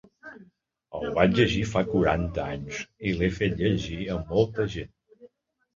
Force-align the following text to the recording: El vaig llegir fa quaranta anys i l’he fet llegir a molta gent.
El 0.99 1.13
vaig 1.17 1.35
llegir 1.39 1.61
fa 1.73 1.83
quaranta 1.91 2.47
anys 2.55 2.81
i 3.11 3.15
l’he 3.21 3.33
fet 3.39 3.55
llegir 3.63 4.01
a 4.17 4.21
molta 4.33 4.69
gent. 4.79 4.95